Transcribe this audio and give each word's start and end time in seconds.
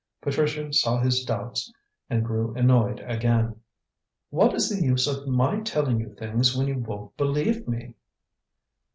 Patricia 0.19 0.73
saw 0.73 0.97
his 0.99 1.23
doubts 1.25 1.71
and 2.09 2.25
grew 2.25 2.55
annoyed 2.55 3.01
again. 3.01 3.57
"What 4.31 4.55
is 4.55 4.67
the 4.67 4.83
use 4.83 5.05
of 5.05 5.27
my 5.27 5.59
telling 5.59 5.99
you 6.01 6.15
things 6.15 6.57
when 6.57 6.65
you 6.67 6.79
won't 6.79 7.15
believe 7.17 7.67
me?" 7.67 7.93